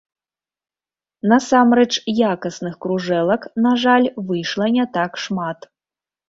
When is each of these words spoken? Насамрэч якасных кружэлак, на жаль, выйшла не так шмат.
Насамрэч 1.31 1.91
якасных 2.33 2.79
кружэлак, 2.85 3.45
на 3.67 3.75
жаль, 3.85 4.09
выйшла 4.31 4.71
не 4.79 4.89
так 4.99 5.11
шмат. 5.27 5.59